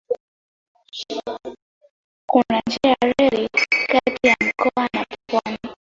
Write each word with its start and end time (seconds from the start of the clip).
Kuna 2.25 2.61
njia 2.67 2.95
ya 3.01 3.13
reli 3.17 3.49
kati 3.87 4.27
ya 4.27 4.35
mkoa 4.41 4.89
na 4.93 5.05
pwani. 5.29 5.75